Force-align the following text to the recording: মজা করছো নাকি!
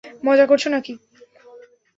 মজা 0.23 0.45
করছো 0.47 0.67
নাকি! 0.69 0.93